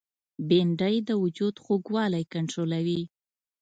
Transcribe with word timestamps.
بېنډۍ 0.47 0.95
د 1.07 1.09
وجود 1.23 1.55
خوږوالی 1.63 2.23
کنټرولوي 2.33 3.01